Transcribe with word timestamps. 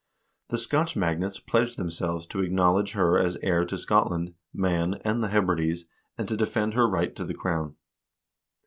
The 0.49 0.57
Scotch 0.57 0.95
magnates 0.95 1.39
pledged 1.39 1.77
themselves 1.77 2.25
to 2.25 2.39
acknowl 2.39 2.79
edge 2.81 2.93
her 2.93 3.19
as 3.19 3.37
heir 3.43 3.65
to 3.65 3.77
Scotland, 3.77 4.33
Man, 4.51 4.95
and 5.05 5.21
the 5.21 5.27
Hebrides, 5.27 5.85
and 6.17 6.27
to 6.27 6.35
defend 6.35 6.73
her 6.73 6.89
right 6.89 7.15
to 7.15 7.23
the 7.23 7.35
crown. 7.35 7.75